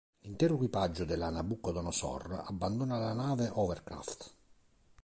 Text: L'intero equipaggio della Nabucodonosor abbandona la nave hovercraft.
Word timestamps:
L'intero 0.21 0.55
equipaggio 0.55 1.05
della 1.05 1.29
Nabucodonosor 1.29 2.45
abbandona 2.47 2.97
la 2.97 3.13
nave 3.13 3.51
hovercraft. 3.53 4.33